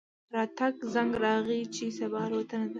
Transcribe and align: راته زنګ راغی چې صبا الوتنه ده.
راته 0.35 0.65
زنګ 0.93 1.11
راغی 1.23 1.61
چې 1.75 1.83
صبا 1.97 2.19
الوتنه 2.27 2.65
ده. 2.67 2.69